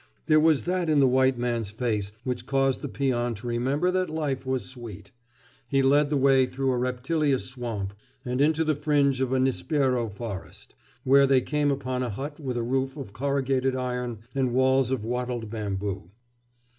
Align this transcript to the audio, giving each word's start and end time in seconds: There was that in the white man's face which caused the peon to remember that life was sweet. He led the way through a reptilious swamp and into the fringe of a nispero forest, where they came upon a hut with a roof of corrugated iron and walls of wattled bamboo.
There 0.25 0.39
was 0.39 0.63
that 0.63 0.89
in 0.89 0.99
the 0.99 1.07
white 1.07 1.37
man's 1.37 1.69
face 1.69 2.11
which 2.23 2.47
caused 2.47 2.81
the 2.81 2.89
peon 2.89 3.35
to 3.35 3.45
remember 3.45 3.91
that 3.91 4.09
life 4.09 4.47
was 4.47 4.65
sweet. 4.65 5.11
He 5.67 5.83
led 5.83 6.09
the 6.09 6.17
way 6.17 6.47
through 6.47 6.71
a 6.71 6.77
reptilious 6.79 7.45
swamp 7.45 7.93
and 8.25 8.41
into 8.41 8.63
the 8.63 8.73
fringe 8.73 9.21
of 9.21 9.31
a 9.31 9.37
nispero 9.37 10.09
forest, 10.09 10.73
where 11.03 11.27
they 11.27 11.41
came 11.41 11.69
upon 11.69 12.01
a 12.01 12.09
hut 12.09 12.39
with 12.39 12.57
a 12.57 12.63
roof 12.63 12.97
of 12.97 13.13
corrugated 13.13 13.75
iron 13.75 14.17
and 14.33 14.53
walls 14.55 14.89
of 14.89 15.05
wattled 15.05 15.51
bamboo. 15.51 16.09